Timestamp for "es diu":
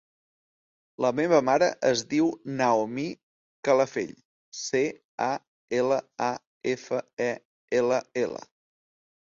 1.89-2.29